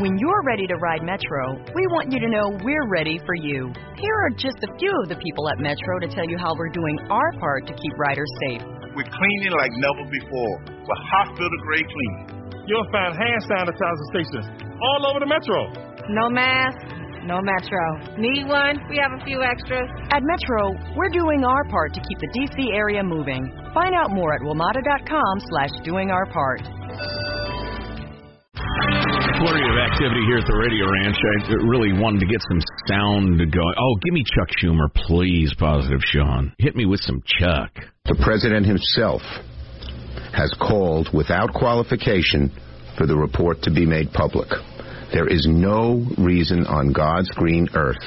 [0.00, 3.68] When you're ready to ride Metro, we want you to know we're ready for you.
[4.00, 6.72] Here are just a few of the people at Metro to tell you how we're
[6.72, 8.64] doing our part to keep riders safe.
[8.96, 10.56] We're cleaning like never before
[10.88, 12.64] with hospital grade cleaning.
[12.64, 14.48] You'll find hand sanitizer stations
[14.80, 15.68] all over the Metro.
[16.08, 16.80] No mask,
[17.28, 18.16] no Metro.
[18.16, 18.80] Need one?
[18.88, 19.84] We have a few extras.
[20.16, 23.44] At Metro, we're doing our part to keep the DC area moving.
[23.76, 26.64] Find out more at WMATA.com slash doing our part
[29.38, 31.16] flurry of activity here at the Radio Ranch.
[31.16, 33.74] I really wanted to get some sound going.
[33.78, 36.52] Oh, give me Chuck Schumer, please, Positive Sean.
[36.58, 37.70] Hit me with some Chuck.
[38.06, 39.22] The president himself
[40.32, 42.50] has called without qualification
[42.96, 44.48] for the report to be made public.
[45.12, 48.02] There is no reason on God's green earth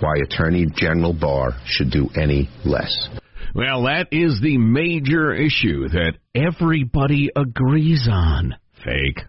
[0.00, 3.08] why Attorney General Barr should do any less.
[3.54, 8.56] Well, that is the major issue that everybody agrees on.
[8.84, 9.24] Fake.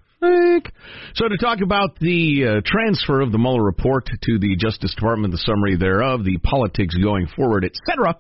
[1.15, 5.33] So, to talk about the uh, transfer of the Mueller report to the Justice Department,
[5.33, 8.15] the summary thereof, the politics going forward, etc.,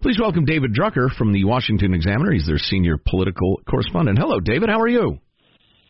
[0.00, 2.30] please welcome David Drucker from the Washington Examiner.
[2.32, 4.18] He's their senior political correspondent.
[4.18, 4.68] Hello, David.
[4.68, 5.18] How are you?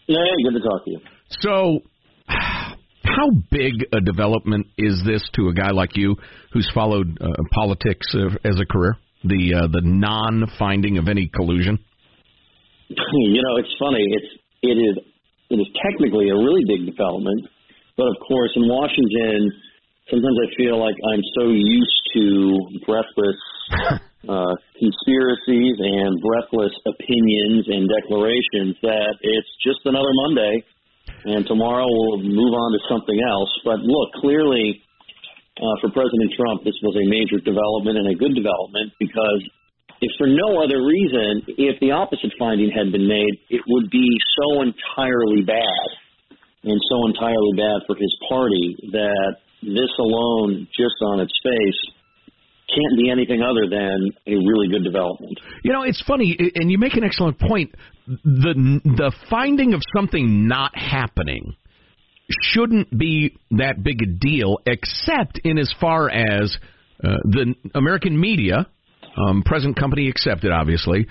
[0.06, 1.00] Hey, good to talk to you.
[1.40, 1.80] So,
[2.26, 6.16] how big a development is this to a guy like you
[6.52, 8.96] who's followed uh, politics uh, as a career?
[9.24, 11.78] The uh, the non finding of any collusion.
[13.12, 14.04] You know, it's funny.
[14.10, 14.98] It's it is
[15.50, 17.50] it is technically a really big development.
[17.98, 19.50] But of course, in Washington,
[20.08, 22.24] sometimes I feel like I'm so used to
[22.86, 23.40] breathless
[24.30, 30.64] uh, conspiracies and breathless opinions and declarations that it's just another Monday,
[31.24, 33.50] and tomorrow we'll move on to something else.
[33.64, 34.82] But look, clearly,
[35.58, 39.42] uh, for President Trump, this was a major development and a good development because
[40.00, 44.08] if for no other reason, if the opposite finding had been made, it would be
[44.40, 45.88] so entirely bad
[46.64, 51.94] and so entirely bad for his party that this alone, just on its face,
[52.68, 55.38] can't be anything other than a really good development.
[55.64, 57.74] You know, it's funny, and you make an excellent point.
[58.06, 61.56] The the finding of something not happening
[62.42, 66.56] shouldn't be that big a deal, except in as far as
[67.02, 68.66] uh, the American media
[69.16, 71.06] um, present company accepted, obviously,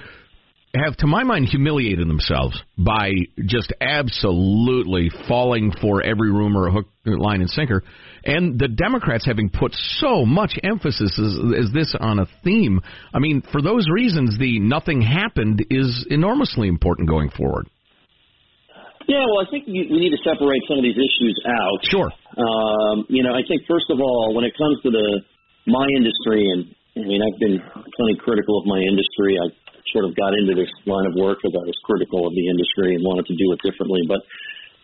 [0.75, 3.11] have, to my mind, humiliated themselves by
[3.45, 7.83] just absolutely falling for every rumor, hook, line, and sinker.
[8.23, 12.81] And the Democrats having put so much emphasis as, as this on a theme.
[13.13, 17.67] I mean, for those reasons, the nothing happened is enormously important going forward.
[19.07, 21.79] Yeah, well, I think we need to separate some of these issues out.
[21.81, 22.11] Sure.
[22.37, 25.21] Um, you know, I think first of all, when it comes to the
[25.65, 27.57] my industry and I mean, I've been
[27.95, 29.39] plenty critical of my industry.
[29.39, 29.47] I
[29.95, 32.93] sort of got into this line of work because I was critical of the industry
[32.93, 34.03] and wanted to do it differently.
[34.05, 34.21] But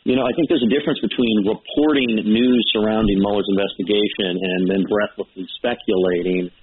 [0.05, 4.81] you know, I think there's a difference between reporting news surrounding Mueller's investigation and then
[4.85, 6.53] breathlessly speculating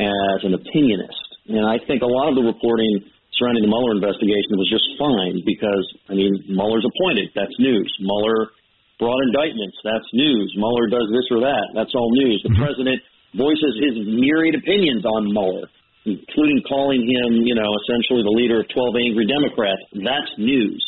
[0.00, 1.28] as an opinionist.
[1.52, 3.04] And I think a lot of the reporting
[3.36, 7.36] surrounding the Mueller investigation was just fine because, I mean, Mueller's appointed.
[7.36, 7.88] That's news.
[8.00, 8.48] Mueller
[8.96, 9.76] brought indictments.
[9.84, 10.48] That's news.
[10.56, 11.76] Mueller does this or that.
[11.76, 12.40] That's all news.
[12.44, 12.64] The mm-hmm.
[12.64, 12.98] president
[13.34, 15.66] voices his myriad opinions on Mueller,
[16.06, 19.82] including calling him, you know, essentially the leader of 12 angry Democrats.
[19.96, 20.82] That's news.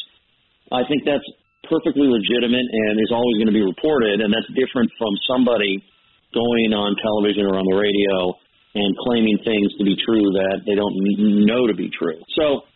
[0.70, 1.24] I think that's
[1.66, 5.82] perfectly legitimate and is always going to be reported, and that's different from somebody
[6.36, 8.36] going on television or on the radio
[8.76, 10.92] and claiming things to be true that they don't
[11.48, 12.20] know to be true.
[12.36, 12.68] So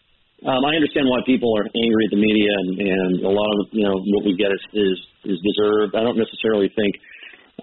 [0.49, 3.71] um, I understand why people are angry at the media, and, and a lot of
[3.71, 4.97] you know what we get is is,
[5.37, 5.95] is deserved.
[5.95, 6.99] I don't necessarily think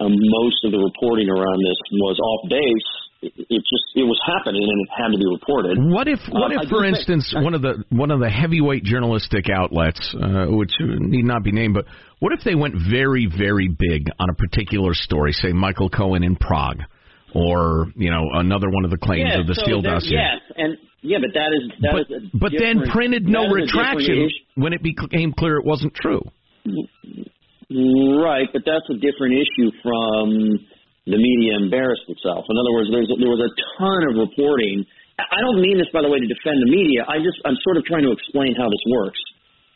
[0.00, 2.90] um, most of the reporting around this was off base
[3.22, 5.76] it just it was happening and it had to be reported.
[5.78, 8.82] What if what uh, if for instance think, one of the one of the heavyweight
[8.82, 11.84] journalistic outlets uh, which need not be named but
[12.20, 16.36] what if they went very very big on a particular story say Michael Cohen in
[16.36, 16.80] Prague
[17.34, 20.16] or you know another one of the claims of the so Steele dossier.
[20.16, 24.72] Yes, and yeah, but that is that but, is but then printed no retraction when
[24.72, 26.22] it became clear it wasn't true.
[27.70, 30.58] Right, but that's a different issue from
[31.06, 32.44] the media embarrassed itself.
[32.50, 34.82] In other words, there's, there was a ton of reporting.
[35.18, 37.06] I don't mean this, by the way, to defend the media.
[37.06, 39.20] I just I'm sort of trying to explain how this works.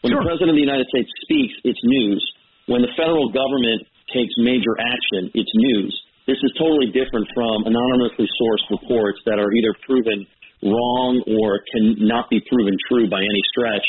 [0.02, 0.20] When sure.
[0.20, 2.20] the president of the United States speaks, it's news.
[2.66, 5.92] When the federal government takes major action, it's news.
[6.26, 10.26] This is totally different from anonymously sourced reports that are either proven
[10.64, 13.84] wrong or cannot be proven true by any stretch.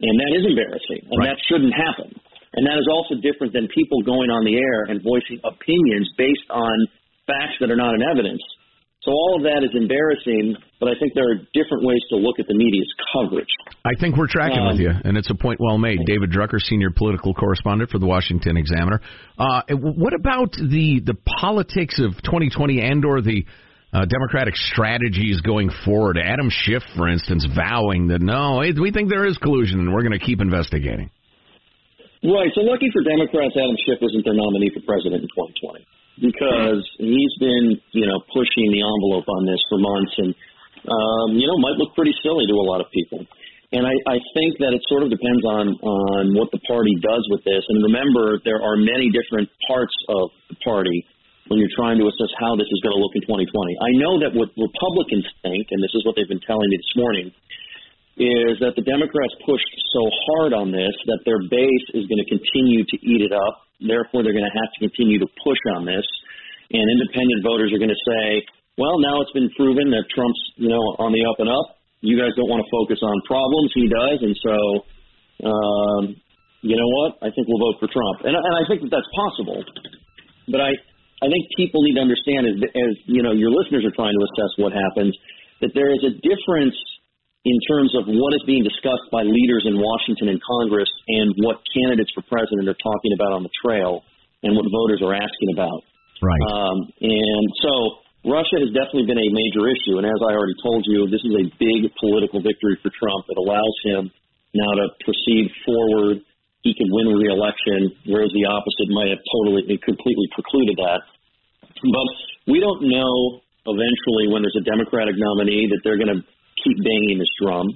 [0.00, 1.32] And that is embarrassing, and right.
[1.32, 2.18] that shouldn't happen.
[2.54, 6.46] And that is also different than people going on the air and voicing opinions based
[6.50, 6.86] on
[7.26, 8.42] facts that are not in evidence.
[9.04, 12.40] So all of that is embarrassing, but I think there are different ways to look
[12.40, 13.52] at the media's coverage.
[13.84, 16.00] I think we're tracking um, with you, and it's a point well made.
[16.06, 19.00] David Drucker, senior political correspondent for the Washington Examiner.
[19.38, 23.44] Uh, what about the the politics of 2020 and/or the
[23.92, 26.16] uh, Democratic strategies going forward?
[26.16, 30.18] Adam Schiff, for instance, vowing that no, we think there is collusion, and we're going
[30.18, 31.10] to keep investigating.
[32.24, 32.48] Right.
[32.56, 35.30] So lucky for Democrats, Adam Schiff isn't their nominee for president in
[35.60, 35.84] 2020
[36.24, 40.32] because he's been, you know, pushing the envelope on this for months and,
[40.88, 43.28] um, you know, might look pretty silly to a lot of people.
[43.76, 47.26] And I, I think that it sort of depends on on what the party does
[47.28, 47.66] with this.
[47.68, 51.04] And remember, there are many different parts of the party
[51.50, 53.50] when you're trying to assess how this is going to look in 2020.
[53.52, 56.94] I know that what Republicans think, and this is what they've been telling me this
[56.96, 57.34] morning,
[58.14, 62.28] is that the Democrats pushed so hard on this that their base is going to
[62.30, 63.66] continue to eat it up.
[63.82, 66.06] Therefore, they're going to have to continue to push on this.
[66.70, 68.46] And independent voters are going to say,
[68.78, 71.82] well, now it's been proven that Trump's, you know, on the up and up.
[72.06, 73.74] You guys don't want to focus on problems.
[73.74, 74.18] He does.
[74.22, 74.56] And so,
[75.50, 76.02] um,
[76.62, 77.18] you know what?
[77.18, 78.22] I think we'll vote for Trump.
[78.22, 79.58] And, and I think that that's possible.
[80.46, 80.70] But I,
[81.18, 84.22] I think people need to understand, as, as you know, your listeners are trying to
[84.22, 85.18] assess what happens,
[85.66, 86.78] that there is a difference–
[87.44, 91.60] in terms of what is being discussed by leaders in Washington and Congress and what
[91.76, 94.00] candidates for president are talking about on the trail
[94.40, 95.84] and what voters are asking about.
[96.24, 96.40] Right.
[96.48, 97.72] Um, and so
[98.24, 100.00] Russia has definitely been a major issue.
[100.00, 103.36] And as I already told you, this is a big political victory for Trump that
[103.36, 104.08] allows him
[104.56, 106.24] now to proceed forward.
[106.64, 111.04] He can win re-election, whereas the opposite might have totally, and completely precluded that.
[111.60, 112.08] But
[112.48, 116.24] we don't know eventually when there's a Democratic nominee that they're going to
[116.64, 117.68] keep banging this drum.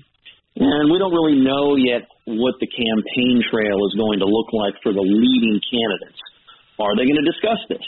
[0.58, 4.74] And we don't really know yet what the campaign trail is going to look like
[4.82, 6.18] for the leading candidates.
[6.82, 7.86] Are they going to discuss this?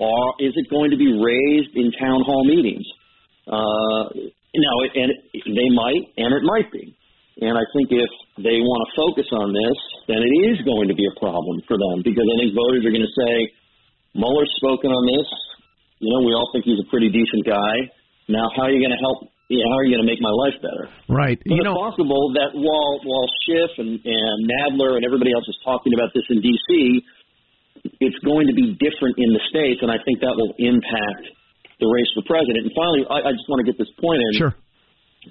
[0.00, 2.86] Or is it going to be raised in town hall meetings?
[3.44, 5.12] Uh, no, and
[5.44, 6.96] they might, and it might be.
[7.40, 10.96] And I think if they want to focus on this, then it is going to
[10.96, 13.34] be a problem for them because I think voters are going to say,
[14.16, 15.28] Mueller's spoken on this.
[16.00, 17.74] You know, we all think he's a pretty decent guy.
[18.28, 20.30] Now, how are you going to help yeah, how are you going to make my
[20.30, 20.86] life better?
[21.10, 21.34] Right.
[21.42, 25.42] But you it's know, possible that while while Schiff and, and Nadler and everybody else
[25.50, 27.02] is talking about this in D.C.,
[27.98, 31.34] it's going to be different in the states, and I think that will impact
[31.82, 32.70] the race for president.
[32.70, 34.32] And finally, I, I just want to get this point in.
[34.38, 34.54] Sure.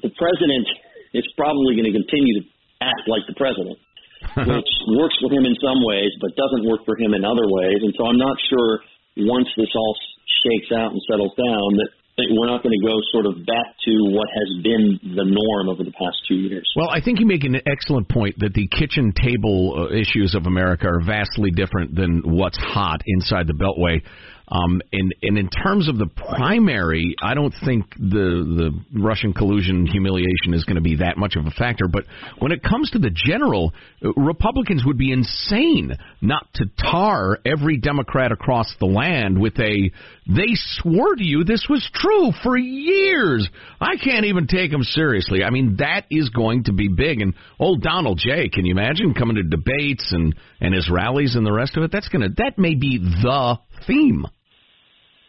[0.04, 0.68] The president
[1.16, 2.44] is probably going to continue to
[2.84, 3.80] act like the president,
[4.52, 7.80] which works for him in some ways, but doesn't work for him in other ways.
[7.88, 8.84] And so I'm not sure
[9.16, 9.96] once this all
[10.44, 11.92] shakes out and settles down that
[12.32, 15.84] we're not going to go sort of back to what has been the norm over
[15.84, 16.70] the past two years.
[16.76, 20.46] Well, I think you make an excellent point that the kitchen table uh, issues of
[20.46, 24.02] America are vastly different than what's hot inside the Beltway.
[24.52, 29.86] Um, and and in terms of the primary, I don't think the the Russian collusion
[29.86, 31.88] humiliation is going to be that much of a factor.
[31.88, 32.06] But
[32.40, 37.78] when it comes to the general, uh, Republicans would be insane not to tar every
[37.78, 39.92] Democrat across the land with a
[40.28, 43.48] they swore to you this was true for years.
[43.80, 45.44] I can't even take them seriously.
[45.44, 47.22] I mean, that is going to be big.
[47.22, 48.50] And old Donald J.
[48.50, 51.92] Can you imagine coming to debates and and his rallies and the rest of it?
[51.92, 54.26] That's gonna that may be the theme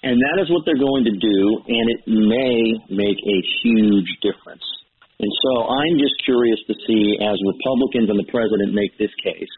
[0.03, 2.57] and that is what they're going to do, and it may
[2.89, 4.65] make a huge difference.
[5.21, 9.55] And so I'm just curious to see, as Republicans and the president make this case,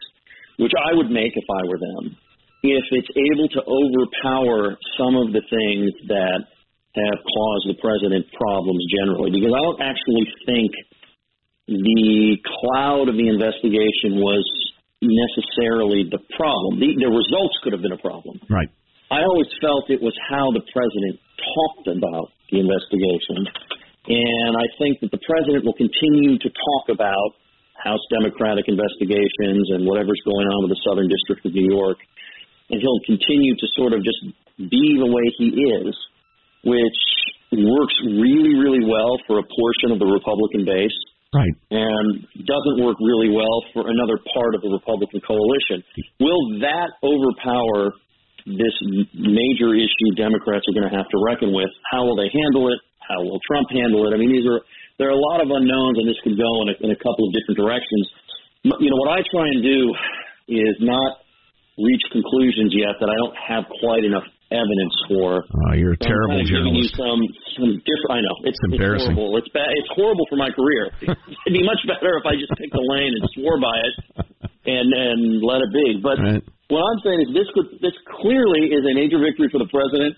[0.59, 2.19] which I would make if I were them,
[2.63, 6.43] if it's able to overpower some of the things that
[6.95, 9.31] have caused the president problems generally.
[9.31, 10.71] Because I don't actually think
[11.67, 14.43] the cloud of the investigation was
[15.01, 16.79] necessarily the problem.
[16.79, 18.39] The, the results could have been a problem.
[18.49, 18.69] Right.
[19.13, 23.45] I always felt it was how the president talked about the investigation.
[24.09, 27.37] And I think that the president will continue to talk about
[27.77, 32.01] House Democratic investigations and whatever's going on with the Southern District of New York.
[32.73, 35.93] And he'll continue to sort of just be the way he is,
[36.65, 37.01] which
[37.53, 40.97] works really, really well for a portion of the Republican base.
[41.33, 41.53] Right.
[41.69, 45.85] And doesn't work really well for another part of the Republican coalition.
[46.17, 47.93] Will that overpower
[48.45, 48.75] this
[49.15, 51.71] major issue Democrats are going to have to reckon with.
[51.91, 52.79] How will they handle it?
[52.99, 54.15] How will Trump handle it?
[54.15, 54.59] I mean, these are
[54.99, 57.25] there are a lot of unknowns, and this could go in a, in a couple
[57.27, 58.05] of different directions.
[58.63, 59.79] You know, what I try and do
[60.47, 61.23] is not
[61.79, 64.23] reach conclusions yet that I don't have quite enough
[64.53, 65.41] evidence for.
[65.41, 66.93] Oh, you're a so terrible I'm journalist.
[66.93, 67.21] You some
[67.57, 68.11] some different.
[68.13, 69.11] I know it's, it's embarrassing.
[69.11, 69.37] It's horrible.
[69.41, 69.69] It's bad.
[69.73, 70.93] It's horrible for my career.
[71.01, 73.93] It'd be much better if I just picked a lane and swore by it
[74.69, 75.99] and and let it be.
[75.99, 76.43] But right.
[76.73, 80.17] What I'm saying is this could this clearly is a major victory for the president,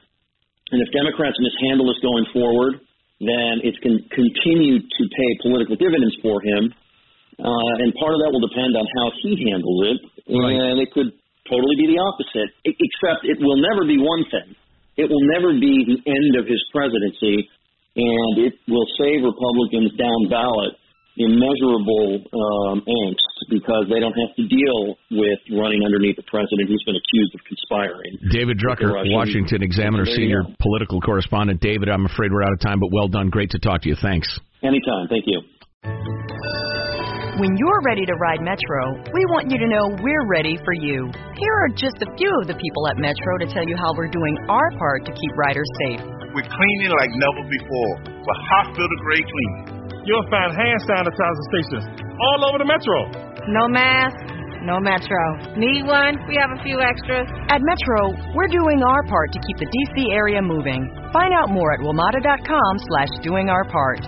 [0.71, 2.79] and if Democrats mishandle this going forward,
[3.19, 6.71] then it's can continue to pay political dividends for him,
[7.43, 9.99] uh, and part of that will depend on how he handles it,
[10.31, 10.55] right.
[10.55, 11.11] and it could
[11.51, 12.55] totally be the opposite.
[12.63, 14.55] Except it will never be one thing.
[14.95, 17.51] It will never be the end of his presidency,
[17.99, 20.79] and it will save Republicans down ballot
[21.19, 26.83] immeasurable um, angst because they don't have to deal with running underneath a president who's
[26.85, 28.17] been accused of conspiring.
[28.29, 31.61] David Drucker, Washington Examiner senior political correspondent.
[31.61, 33.29] David, I'm afraid we're out of time, but well done.
[33.29, 33.95] Great to talk to you.
[33.95, 34.27] Thanks.
[34.63, 35.07] Anytime.
[35.07, 35.41] Thank you.
[37.35, 41.11] When you're ready to ride Metro, we want you to know we're ready for you.
[41.35, 44.07] Here are just a few of the people at Metro to tell you how we're
[44.07, 45.99] doing our part to keep riders safe.
[46.31, 49.85] We're cleaning like never before with hospital grade cleaning.
[50.07, 51.85] You'll find hand sanitizer stations
[52.23, 53.24] all over the Metro.
[53.47, 54.17] No mask,
[54.63, 55.53] no Metro.
[55.55, 56.17] Need one?
[56.27, 57.29] We have a few extras.
[57.49, 60.89] At Metro, we're doing our part to keep the DC area moving.
[61.13, 64.01] Find out more at WMATA.com slash doing our part.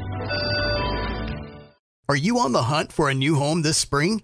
[2.09, 4.23] Are you on the hunt for a new home this spring,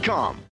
[0.00, 0.49] Indeed.com.